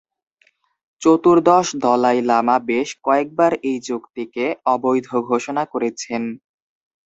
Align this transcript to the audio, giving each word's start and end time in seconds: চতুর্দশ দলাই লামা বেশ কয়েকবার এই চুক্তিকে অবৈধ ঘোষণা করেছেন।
চতুর্দশ 1.01 1.67
দলাই 1.83 2.19
লামা 2.29 2.55
বেশ 2.69 2.89
কয়েকবার 3.05 3.51
এই 3.63 3.77
চুক্তিকে 3.87 4.45
অবৈধ 4.73 5.07
ঘোষণা 5.29 5.63
করেছেন। 5.73 6.21